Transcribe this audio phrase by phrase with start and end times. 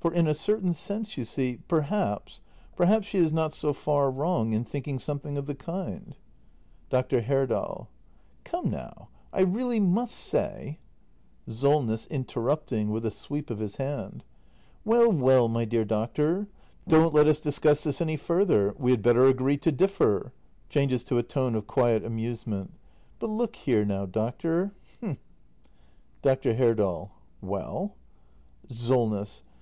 [0.00, 2.40] For, in a certain sense, you see, perhaps—
[2.74, 6.16] perhaps she is not so far wrong in thinking something of the kind.
[6.88, 7.20] Dr.
[7.22, 7.88] Herdal.
[8.44, 10.78] Come now, I really must say
[11.48, 12.06] SOLNESS.
[12.06, 14.24] [Interrupting, with a sweep of his hand.]
[14.84, 16.46] Well, well, my dear doctor—
[16.88, 18.74] don't let us discuss this any further.
[18.78, 20.32] We had better agree to differ.
[20.70, 22.72] [Changes to a tone of quiet amusement.]
[23.18, 24.72] But look here now, doctor—
[25.02, 25.18] h'm
[26.22, 26.54] Dr.
[26.54, 27.10] Herdal.
[27.42, 27.96] Well?
[28.70, 29.42] SOLNESS.